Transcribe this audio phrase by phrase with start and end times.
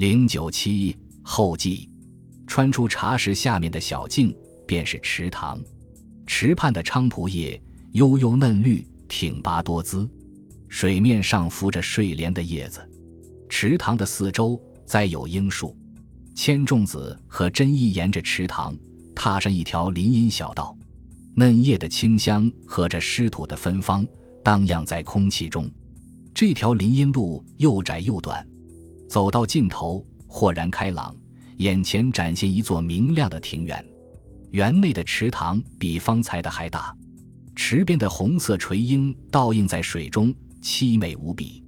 [0.00, 1.86] 零九七后记，
[2.46, 4.34] 穿出茶室下面的小径，
[4.66, 5.62] 便是池塘。
[6.26, 10.08] 池畔的菖蒲叶悠悠嫩绿，挺拔多姿，
[10.70, 12.80] 水面上浮着睡莲的叶子。
[13.46, 15.76] 池塘的四周栽有樱树。
[16.34, 18.74] 千重子和真一沿着池塘
[19.14, 20.74] 踏上一条林荫小道，
[21.34, 24.06] 嫩叶的清香和着湿土的芬芳
[24.42, 25.70] 荡漾在空气中。
[26.32, 28.48] 这条林荫路又窄又短，
[29.10, 31.12] 走到尽头豁然开朗，
[31.56, 33.84] 眼前展现一座明亮的庭园。
[34.52, 36.96] 园内的池塘比方才的还大，
[37.56, 40.32] 池边的红色垂樱倒映在水中，
[40.62, 41.64] 凄美无比。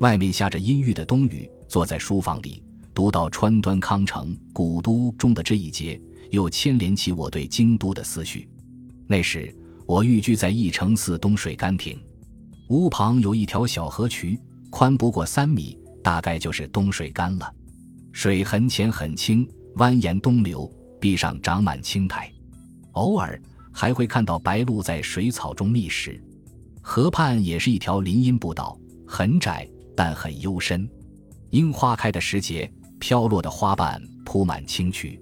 [0.00, 2.62] 外面下着阴郁的冬雨，坐在书房里
[2.94, 8.48] 读到川端康成《古都》中的这一节，又牵连起我对京都的思绪。
[9.06, 12.00] 那时我寓居在义承寺东水干亭。
[12.70, 17.52] 屋旁有一条小河渠，宽不过三米，大概就是东水干了。
[18.12, 22.32] 水很浅很清，蜿蜒东流，壁上长满青苔，
[22.92, 23.40] 偶尔
[23.72, 26.20] 还会看到白鹭在水草中觅食。
[26.80, 30.88] 河畔也是一条林荫步道，很窄，但很幽深。
[31.50, 35.20] 樱花开的时节，飘落的花瓣铺满青渠。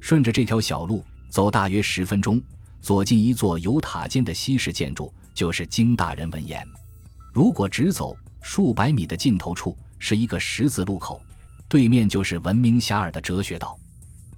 [0.00, 2.40] 顺着这条小路走，大约十分钟，
[2.80, 6.66] 左进一座有塔尖的西式建筑，就是京大人文言。
[7.32, 11.22] 如果直走数百米的尽头处是一个十字路口，
[11.68, 13.78] 对面就是闻名遐迩的哲学道。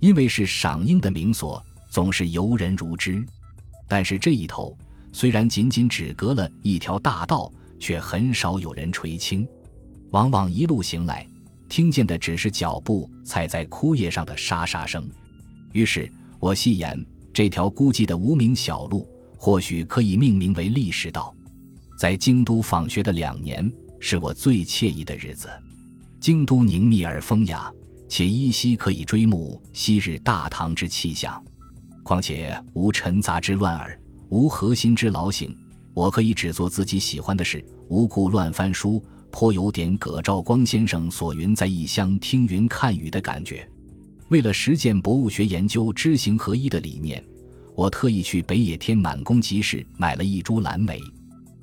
[0.00, 3.24] 因为是赏樱的名所，总是游人如织。
[3.88, 4.77] 但是这一头
[5.12, 9.46] 虽然仅仅只隔了一条大道，却很少有人垂青。
[10.10, 11.27] 往往一路行来，
[11.68, 15.08] 听见的只是脚步踩在枯叶上的沙沙声。
[15.72, 21.34] 于是我戏言，这条孤寂的无名小路，或许可以命名为历史道。
[21.96, 23.72] 在京都访学的两年，
[24.05, 25.48] 是我最惬意的日子。
[26.20, 27.72] 京都宁谧而风雅，
[28.08, 31.41] 且依稀可以追慕昔日大唐之气象。
[32.03, 33.97] 况且无尘杂之乱耳，
[34.28, 35.56] 无核心之劳形，
[35.95, 43.67] 我可以只做自己喜欢的事，无故乱翻书，颇有点葛兆光先生所云“在异乡听云看雨”的感觉。
[44.30, 47.23] 为了实践博物学研究知行合一的理念，
[47.77, 51.01] 我特意去北野天满宫集市买了一株蓝莓。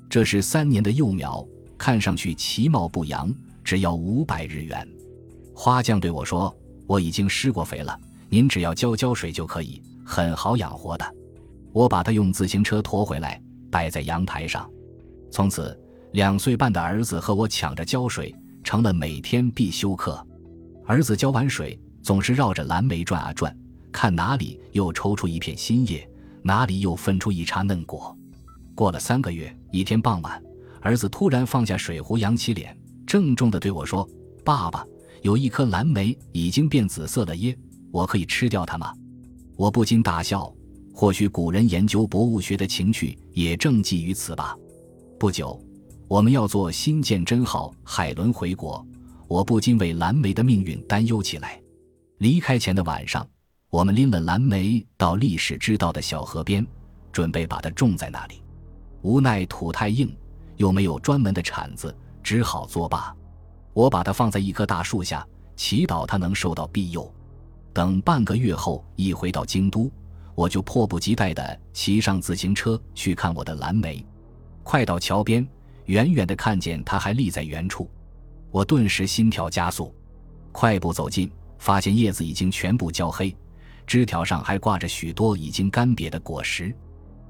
[0.08, 1.46] 这是三年的幼苗，
[1.80, 4.86] 看上去其貌不扬，只要五百日元。
[5.54, 6.54] 花匠对我说
[6.86, 7.98] ：“我已经施过肥了，
[8.28, 11.14] 您只要浇浇水就可以，很好养活的。”
[11.72, 14.70] 我把它用自行车驮回来，摆在阳台上。
[15.30, 15.74] 从此，
[16.12, 20.22] 两岁半的儿子和我抢着浇水，成了每天必修课。
[20.84, 23.56] 儿子浇完水，总是绕着蓝莓转啊转，
[23.90, 26.06] 看哪里又抽出一片新叶，
[26.42, 28.14] 哪里又分出一茬嫩果。
[28.74, 30.42] 过了三个月，一天傍晚，
[30.80, 32.76] 儿子突然放下水壶，扬起脸，
[33.06, 34.08] 郑重地对我说
[34.44, 34.84] ：“爸爸，
[35.22, 37.56] 有一颗蓝莓已经变紫色了耶，
[37.92, 38.94] 我可以吃掉它吗？”
[39.56, 40.52] 我不禁大笑。
[40.92, 44.54] 或许古人研究博物学的情趣也正寄于此吧。
[45.18, 45.58] 不久，
[46.08, 48.84] 我们要坐新建真号海轮回国，
[49.28, 51.58] 我不禁为蓝莓的命运担忧起来。
[52.18, 53.26] 离开前的晚上，
[53.70, 56.66] 我们拎了蓝莓到历史之道的小河边，
[57.12, 58.42] 准备把它种在那里。
[59.00, 60.14] 无奈土太硬，
[60.60, 63.16] 又没有专门的铲子，只好作罢。
[63.72, 65.26] 我把它放在一棵大树下，
[65.56, 67.10] 祈祷它能受到庇佑。
[67.72, 69.90] 等半个月后一回到京都，
[70.34, 74.04] 我就迫不及待地骑上自行车去看我的蓝莓。
[74.62, 75.48] 快到桥边，
[75.86, 77.90] 远远地看见它还立在原处，
[78.50, 79.94] 我顿时心跳加速，
[80.52, 83.34] 快步走近，发现叶子已经全部焦黑，
[83.86, 86.70] 枝条上还挂着许多已经干瘪的果实。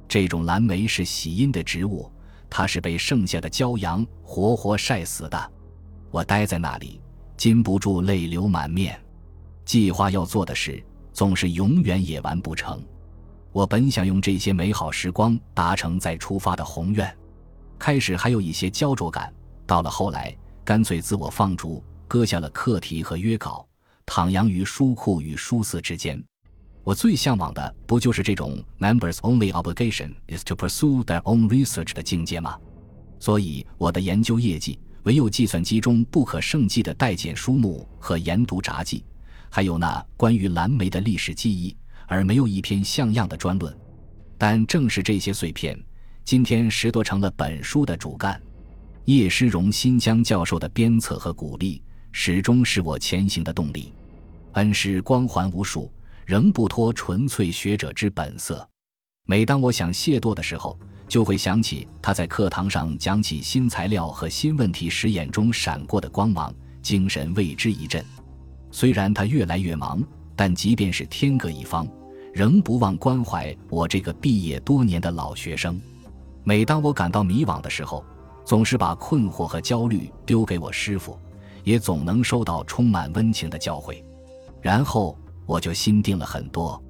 [0.08, 2.10] 这种蓝莓是喜阴的植物，
[2.50, 5.53] 它是被剩下的骄阳活活晒死的。
[6.11, 7.00] 我呆在那里，
[7.37, 9.00] 禁不住泪流满面。
[9.65, 12.83] 计划要做的事，总是永远也完不成。
[13.53, 17.16] 我本想用这些美好时光达成再出发的宏愿，
[17.78, 19.32] 开始还有一些焦灼感，
[19.67, 23.67] 到了后来，干脆自我放逐，搁下了课题和约稿，
[24.06, 26.20] 徜徉于书库与书肆之间。
[26.82, 32.56] 我最向往的不就是这种 members only obligation is to pursue their own research 的境界吗？
[33.19, 39.05] 所以我的研究业绩唯有计算机中不可胜计的待检书目和研读札记，
[39.50, 43.77] 还有那关于蓝莓的历史记忆，而没有一篇像样的专论。
[44.38, 45.79] 但正是这些碎片，
[46.25, 48.41] 今天拾掇成了本书的主干。
[49.05, 53.93] 叶诗荣新疆教授的鞭策和鼓励，始终是我前行的动力。
[54.53, 55.93] 恩师光环无数。
[56.31, 58.65] 仍不脱纯粹学者之本色。
[59.27, 60.79] 每当我想懈惰的时候，
[61.09, 68.05] 就会想起他在课堂上讲起新材料和新问题实验中闪过的光芒，精神为之一振。
[68.71, 70.00] 虽然他越来越忙，
[70.37, 71.85] 但即便是天各一方，
[72.32, 75.81] 仍不忘关怀我这个毕业多年的老学生。
[76.44, 78.05] 每当我感到迷惘的时候，
[78.44, 81.19] 总是把困惑和焦虑丢给我师傅，
[81.65, 84.00] 也总能收到充满温情的教诲。
[84.61, 85.19] 然后
[85.50, 86.81] 我就心定了很多。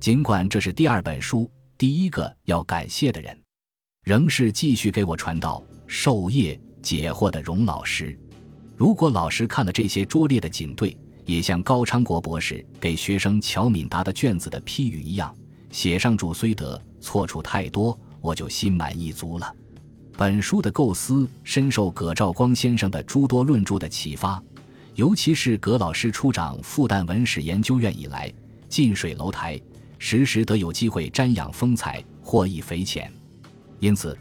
[0.00, 1.48] 尽管这是第二本书，
[1.78, 3.40] 第一个要感谢的人，
[4.02, 8.18] 仍是继续给我传道、授业解惑的荣老师。
[8.76, 15.32] 如果老师看了这些拙劣的警队，也像高昌国博士给学生乔敏达的卷子的批语一样，
[15.70, 19.54] 写上“主虽得错处太多”，我就心满意足了。
[20.16, 24.42] 本书的构思深受葛兆光先生的诸多论著的启发，
[24.94, 28.32] 尤其是葛老师出掌复旦文史研究院以来，
[28.68, 29.60] 近水楼台，
[29.98, 33.10] 时时得有机会瞻仰风采，获益匪浅。
[33.78, 34.16] 因此。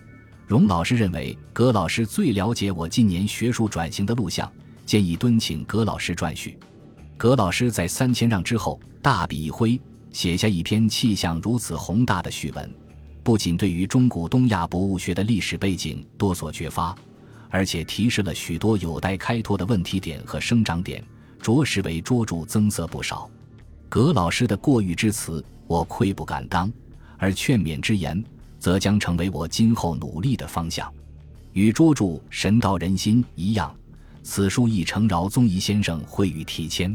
[0.47, 4.51] 荣老师认为，葛老师最了解我近年学术转型的路向，
[4.83, 6.57] 建议敦请葛老师撰序。
[7.17, 9.79] 葛老师在三千让之后，大笔一挥，
[10.11, 12.67] 写下一篇气象如此宏大的序文，
[13.21, 16.97] 不仅对于中古东亚博物学的历史背景多所觉发，
[17.49, 21.03] 而且提示了许多有待开拓的问题点和生长点，
[21.41, 23.29] 着实为捉住增色不少。
[23.89, 26.71] 葛老师的过誉之词，我愧不敢当，
[27.17, 28.23] 而劝勉之言。
[28.59, 30.93] 则将成为我今后努力的方向。
[31.53, 33.73] 与捉住《神道人心》一样，
[34.21, 36.93] 此书亦承饶宗颐先生惠予题签。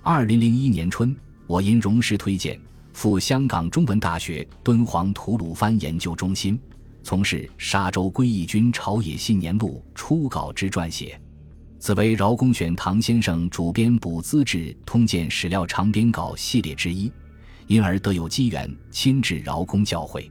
[0.00, 1.12] 二零零一年春，
[1.48, 2.56] 我因荣师推荐，
[2.92, 6.56] 赴香港中文大学敦煌吐鲁番研究中心，
[7.02, 11.20] 从事沙州归义军朝野信年录初稿之撰写。
[11.78, 17.10] 此为饶公选唐先生主编《补资治通鉴史料长编稿》系列之一，
[17.66, 20.30] 因而得有机缘亲至饶公教诲。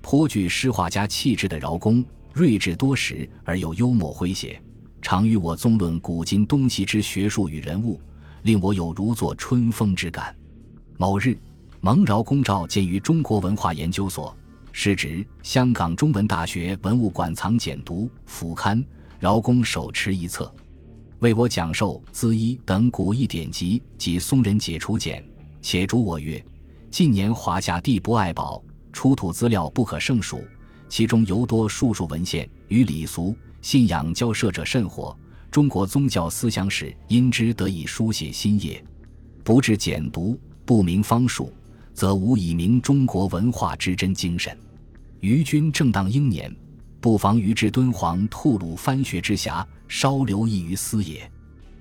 [0.00, 4.62] 颇具诗画家气质的饶公，睿智多识而又幽默诙谐，
[5.02, 8.00] 常与我纵论古今东西之学术与人物，
[8.42, 10.32] 令我有如坐春风之感。
[10.96, 11.36] 某日，
[11.80, 14.36] 蒙饶公召见于中国文化研究所，
[14.76, 18.84] 时值香港中文大学文物馆藏简读副刊，
[19.20, 20.52] 饶公手持一册，
[21.20, 25.24] 为我讲授《资一》等古义典籍及松人解除简，
[25.62, 26.44] 且嘱我曰：
[26.90, 28.60] 近年华夏地不爱宝。
[28.92, 30.44] 出土资料不可胜数，
[30.88, 35.16] 其中尤多数数文献与礼俗信仰交涉者甚火。
[35.52, 38.84] 中国宗教思想史因之得以书写新页。
[39.44, 41.52] 不至简读，不明方术，
[41.94, 44.54] 则无以明中国文化之真精神。
[45.20, 46.54] 余君正当英年，
[47.00, 51.30] 不妨于至敦煌吐鲁番学之暇，稍留意于斯也。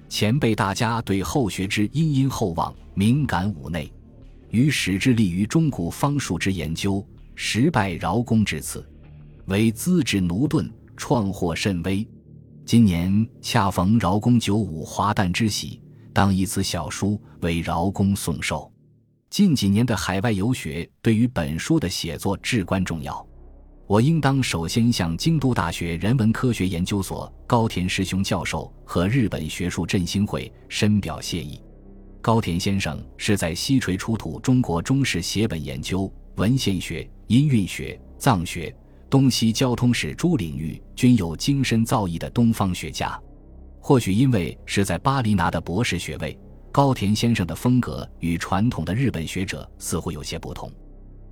[0.08, 3.92] 前辈大家对后学之殷殷厚望，敏感五内。
[4.52, 8.88] 于始致力于中古方术之研究，实拜饶公之赐，
[9.48, 12.08] 为资质驽钝，创获甚微。
[12.66, 15.82] 今年恰逢饶公九五华诞之喜，
[16.14, 18.73] 当以此小书为饶公送寿。
[19.34, 23.28] 近几年的海外游学对于本书的写作至关重要，
[23.88, 31.60] 我应当首先向京都大学人文科学研究所高田师兄教授和日本学术振兴会深表谢意。
[32.22, 38.72] 高田先生是在西陲出土中国中式写本研究、文献学、音韵学、藏学、
[39.10, 43.20] 东西交通史诸领域均有精深造诣的东方学家。
[43.80, 46.38] 或许因为是在巴黎拿的博士学位，
[46.74, 50.72] 高田先生的风格与传统的日本学者似乎有些不同。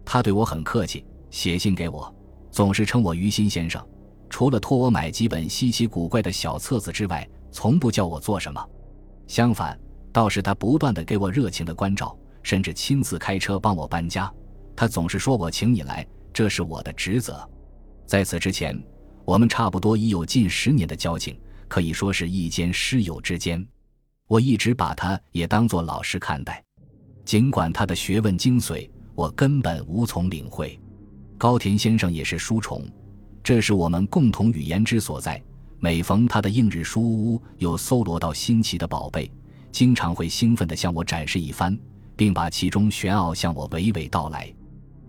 [0.06, 2.14] 他对我很客气，写信给我，
[2.52, 3.84] 总是称我于心先生。
[4.30, 8.64] 除了托我买几本稀奇古怪的小册子之外，从不叫我做什么。
[9.26, 9.76] 相反。
[10.14, 14.32] 倒是他不断的给我热情的关照，甚至亲自开车帮我搬家。
[14.76, 17.50] 他总是说我请你来，这是我的职责。
[18.06, 18.78] 在此之前，
[19.24, 23.66] 我们差不多已有近十年的交情，可以说是一间师友之间。
[24.32, 26.64] 我一直把他也当作老师看待，
[27.26, 30.80] 尽管他的学问精髓，我根本无从领会。
[31.38, 32.90] 高田先生也是书虫，
[33.44, 35.44] 这是我们共同语言之所在。
[35.80, 39.30] 每逢他的映日书屋有搜罗到新奇的宝贝。
[39.70, 41.78] 经常会兴奋地向我展示一番，
[42.16, 44.50] 并把其中玄奥向我娓娓道来。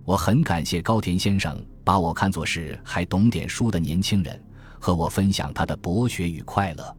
[0.05, 4.43] 我很感谢高田先生把我看作是还懂点书的年轻人，
[4.81, 6.97] 和我分享他的博学与快乐。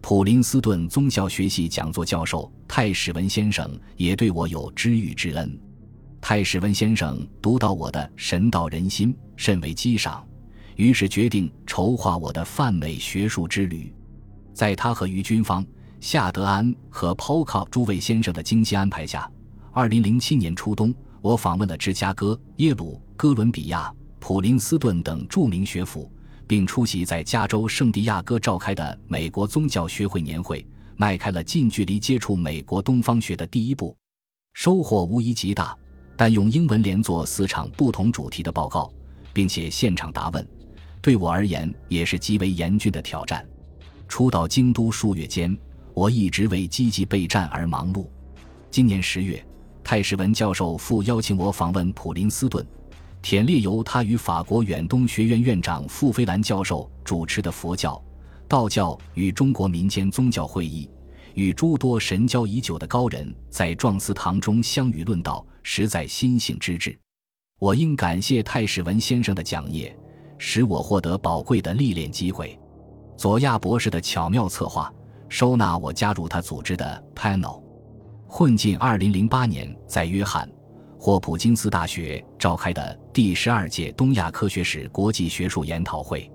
[0.00, 5.58] 普林斯顿宗教学系讲座教授泰史文先生也对我有知遇之恩。
[6.20, 10.26] 泰史文先生读到我的《神道人心》，甚为激赏，
[10.76, 13.94] 于是决定筹划我的泛美学术之旅。
[14.52, 15.64] 在他和于军方。
[16.00, 19.30] 夏德安和 Polk 诸位先生的精心安排下，
[19.70, 26.10] 二零零七年初冬，我访问了芝加哥、耶鲁、哥伦比亚、普林斯顿等著名学府，
[26.50, 30.66] 并出席在加州圣地亚哥召开的美国宗教学会年会、
[30.96, 33.96] 迈开了近距离接触美国东方学的第一步，
[34.54, 35.78] 收获无疑极大。
[36.16, 38.92] 但用英文连做四场不同主题的报告，
[39.32, 40.44] 并且现场答问，
[41.00, 43.46] 对我而言也是极为严峻的挑战。
[44.08, 45.56] 初到京都数月间，
[45.94, 48.08] 我一直为积极备战而忙碌。
[48.72, 49.40] 今年十月，
[49.84, 52.66] 泰士文教授复邀请我访问普林斯顿，
[53.22, 58.02] 忝列由他与法国远东学院院长傅飞兰教授主持的佛教、
[58.48, 60.90] 道教与中国民间宗教会议。
[61.34, 66.98] 与诸多神交已久的高人在壮思堂中相与论道，实在心性之至。
[67.60, 69.96] 我应感谢泰史文先生的讲业，
[70.38, 72.58] 使我获得宝贵的历练机会。
[73.16, 74.92] 佐亚博士的巧妙策划，
[75.28, 77.62] 收纳我加入他组织的 panel。
[78.26, 80.50] 混进2008年在约翰
[80.98, 86.30] 霍普金斯大学召开的第十二届东亚科学史国际学术研讨会，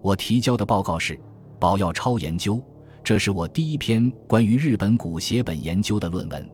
[0.00, 1.18] 我提交的报告是
[1.58, 2.62] 宝药超研究。
[3.02, 6.48] 这是我第一篇关于日本古写本研究的论文。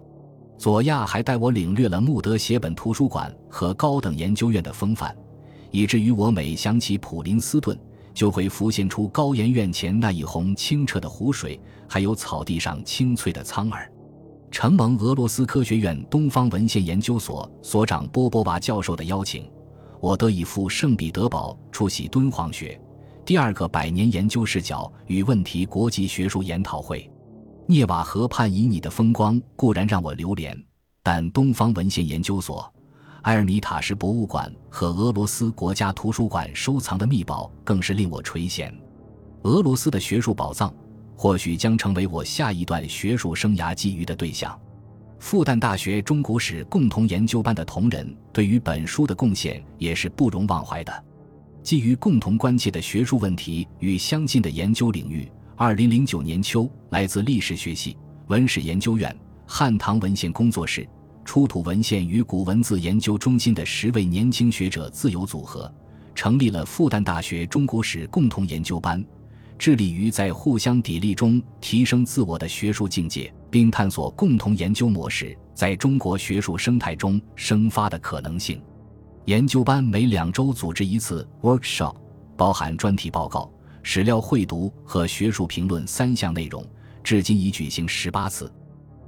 [0.57, 5.15] 佐亚还带我领略了穆德写本图书馆和高等研究院的风范，
[5.71, 7.79] 以至于我每想起普林斯顿，
[8.15, 13.87] 就会浮现出高研院前那一泓清澈的湖水，还有草地上青翠的苍耳。
[14.51, 19.47] 承蒙俄罗斯科学院东方文献研究所所长波波娃教授的邀请，
[20.01, 22.81] 我得以赴圣彼得堡出席敦煌学。
[23.25, 27.11] 第二个百年研究视角与问题国际学术研讨会，
[27.67, 30.57] 涅瓦河畔旖旎的风光固然让我流连，
[31.03, 32.73] 但东方文献研究所、
[33.23, 38.73] 埃尔米塔什博物馆和俄罗斯国家图书馆收藏的秘宝更是令我垂涎。
[39.43, 40.73] 俄罗斯的学术宝藏
[41.15, 44.59] 或许将成为我下一段学术生涯觊觎的对象。
[45.19, 51.05] 复旦大学中古史共同研究班的同仁对于本书的贡献也是不容忘怀的。
[51.63, 57.97] 基于共同关切的学术问题与相近的研究领域，二零零九年秋，来自历史学系、
[58.29, 60.89] 文史研究院、汉唐文献工作室、
[61.25, 65.71] 出土文献与古文字研究中心的十位年轻学者自由组合，
[66.15, 69.05] 成立了复旦大学中国史共同研究班，
[69.59, 78.63] 致力于在互相砥砺中提升自我的学术境界，并探索共同研究模式在中国学术生态中生发的可能性。
[79.25, 81.97] 研究班每两周组织一次 workshop，
[82.37, 86.65] 包含专题报告、史料汇读和学术评论三项内容，
[87.03, 88.51] 至今已举行十八次。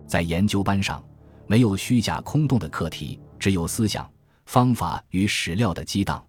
[0.06, 1.02] 在研究班上，
[1.46, 4.10] 没有虚假空洞的课题，只有思想、
[4.46, 6.20] 方法与史料的激荡；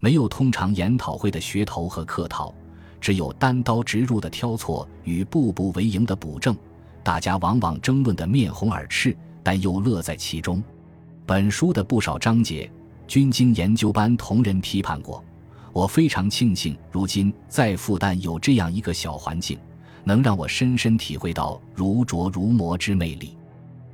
[0.00, 2.52] 没有通常研讨会的噱头和客套，
[3.00, 6.56] 只有单刀直入的挑错与步步为营的补正。
[7.02, 10.62] 大家往往争论得面红耳赤，但又乐在其中。
[11.24, 12.70] 本书的不少章节。
[13.06, 15.24] 均经研究班同仁批判过，
[15.72, 19.58] 我非常庆幸如今在复旦有这样一个小环境，
[20.04, 23.34] 能让我深深体会到如琢如磨之魅力。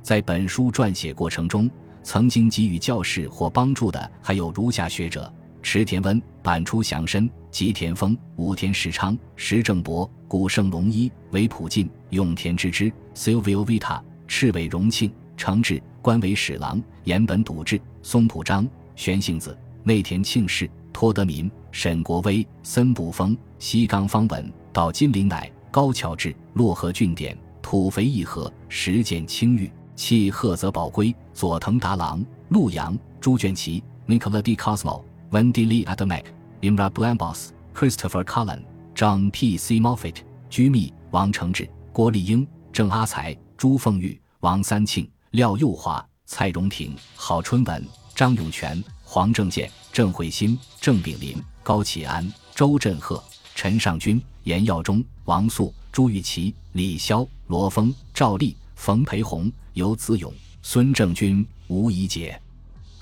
[0.01, 1.71] 在本书撰写过程中，
[2.03, 5.33] 曾经给予教示或帮助的还有如下学者：
[5.65, 18.69] 池田温、板出祥深、吉田丰、武田时昌、石正博、古盛龙一、韦普进、永田之之、Silvio Vita、赤尾荣庆、程志、官为史郎、岩本笃志、松浦章。
[18.95, 35.01] 玄幸子、内田庆世、托德民、沈国威、森部丰、西冈方文、岛金林乃、高桥智、洛河俊典、土肥义和、石见清玉、契鹤泽宝龟、佐藤达郎、陆阳、朱卷奇、Nicola Di Cosmo、
[35.35, 36.23] Wendy Lee Adamek、
[36.61, 38.63] Imra Blambos、Christopher Cullen、
[38.95, 39.57] John P.
[39.57, 39.81] C.
[39.81, 40.15] Moffat、
[40.49, 47.85] 居密、王承志、郭丽英、郑阿才、朱凤玉、王三庆、廖佑华、蔡荣廷、郝春文。
[48.15, 52.25] 张永全、黄正健、郑慧新、郑炳林、高启安、
[52.55, 53.21] 周振赫、
[53.55, 62.41] 陈尚军、严耀中、王素、朱玉琪、李潇、罗峰、赵丽、冯培红、游子勇、孙正军、吴怡杰，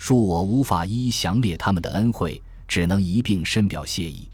[0.04, 4.28] 恕我无法一一详列他们的恩惠，只能一并深表谢意。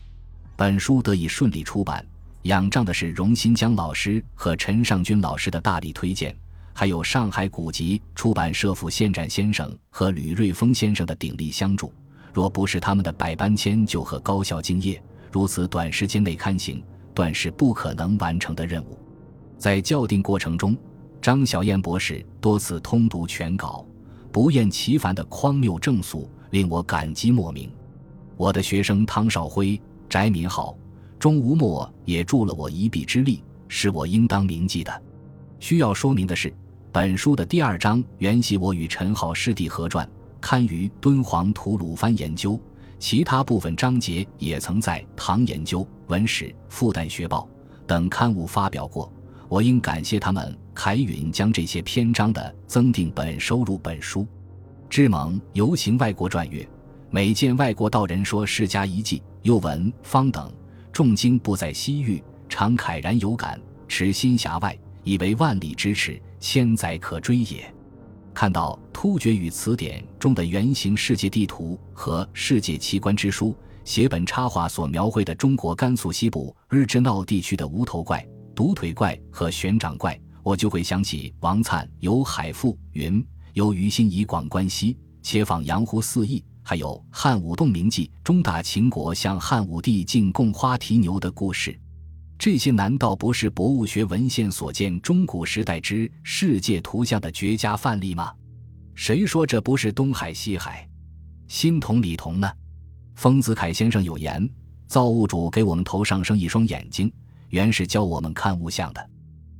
[0.55, 2.03] 本书得以顺利出版，
[2.41, 6.35] 仰仗的是荣新江老师和陈尚军老师的大力推荐。
[6.73, 11.93] 还有上海古籍出版社副县展先生和吕瑞峰先生的鼎力相助，
[12.33, 14.99] 若不是他们的百般迁就和高效敬业，
[15.31, 16.83] 如此短时间内刊行，
[17.13, 18.97] 断是不可能完成的任务。
[19.59, 20.75] 在校订过程中，
[21.21, 23.85] 张小燕博士多次通读全稿，
[24.31, 27.71] 不厌其烦的荒谬正肃，令我感激莫名。
[28.37, 30.77] 我的学生汤少辉、翟敏浩、
[31.17, 35.01] 钟无墨也助了我一臂之力，是我应当铭记的。
[35.59, 36.53] 需要说明的是。
[36.91, 40.07] 本书的第二章原系我与陈浩师弟合撰，
[40.41, 42.59] 刊于敦煌吐鲁番研究，
[42.97, 47.47] 其他部分章节也曾在唐研究、文史、复旦学报
[47.85, 49.13] 等刊物发表过。
[49.47, 54.25] 我应感谢他们凯允将这些篇章的增订本收入本书。
[54.89, 56.65] 志蒙游行外国传阅，
[57.09, 60.49] 每见外国道人说世家遗迹，又闻方等
[60.93, 63.59] 重经不在西域，常慨然有感，
[63.89, 67.69] 持心峡外，以为万里咫尺，千载可追也。
[68.33, 73.47] 看到《突厥语词典》中的圆形世界地图和《世界奇观之书》
[73.83, 80.17] 写本插画所描绘的中国甘肃西部日之闹地区的无头怪、独腿怪和悬掌怪，
[80.49, 91.79] 我就会想起王粲《游海赋》云：“由于心以广观西，且访阳湖四邑。”还有《汉武洞明记》中大秦国向汉武帝进贡花蹄牛的故事。
[92.39, 98.33] 这些难道不是博物学文献所见中古时代之世界图像的绝佳范例吗？
[98.95, 100.89] 谁说这不是东海西海？
[101.47, 102.51] 心同理同呢？
[103.13, 104.49] 丰子恺先生有言：
[104.87, 107.11] 造物主给我们头上生一双眼睛，
[107.49, 109.09] 原是教我们看物象的。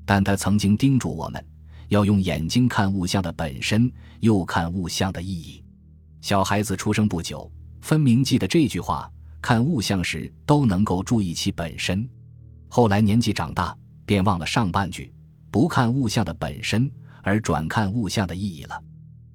[0.10, 1.46] 但他曾经叮嘱我们，
[1.90, 5.64] 要用眼睛看物象的本身，又看物象的意义。
[6.20, 7.48] 小孩子出生不久，
[7.82, 9.08] 分明记得这句话，
[9.40, 12.10] 看物象时都能够注意其本身。
[12.70, 15.14] 后来年纪长大，便忘了上半句，
[15.52, 18.84] 不看物象的本身，而转看物象的意义了。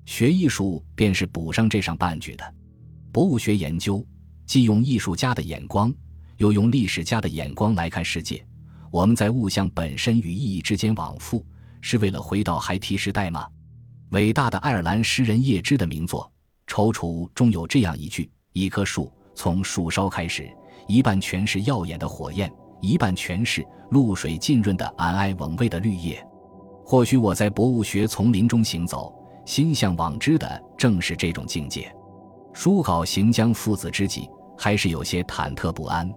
[0.06, 2.54] 学艺术便是补上这上半句的。
[3.12, 4.04] 博物学研究
[4.44, 5.94] 既用艺术家的眼光，
[6.38, 8.44] 又用历史家的眼光来看世界。
[8.94, 11.44] 我们在物象本身与意义之间往复，
[11.80, 13.44] 是为了回到孩提时代吗？
[14.10, 16.30] 伟大的爱尔兰诗人叶芝的名作
[16.72, 20.48] 《踌躇》中有这样一句：“一棵树从树梢开始，
[20.86, 22.48] 一半全是耀眼的火焰。”
[22.80, 26.24] 一半全是露水浸润的皑皑蓊蔚的绿叶，
[26.84, 29.12] 或许我在博物学丛林中行走，
[29.44, 31.92] 心向往之的正是这种境界。
[32.52, 36.08] 书稿行将父子之际，还是有些忐忑不安。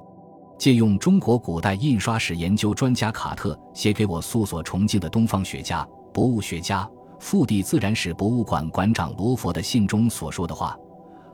[0.57, 10.75] 借用中国古代印刷史研究专家卡特写给我素所崇敬的东方学家、博物学家、腹地自然史博物馆馆长罗佛的信中所说的话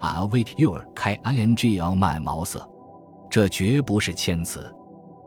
[0.01, 2.61] ：“I'll wait your 开 ing on my mouth。”
[3.29, 4.71] 这绝不是谦辞。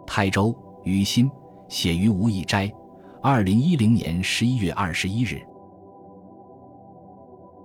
[0.07, 0.55] 泰州
[0.85, 1.31] 于心
[1.69, 2.71] 写于无义斋，
[3.23, 5.41] 二零一零年十一月二十一日。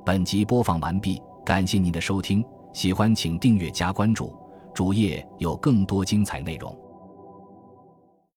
[0.03, 4.35] 本集播放完毕，感谢您的收听，喜欢请订阅加关注，
[4.73, 6.75] 主页有更多精彩内容。